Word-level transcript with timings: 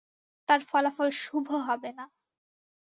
তার 0.49 0.61
ফলাফল 0.69 1.09
শুভ 1.21 1.47
হবে 1.67 1.91
না। 1.97 2.05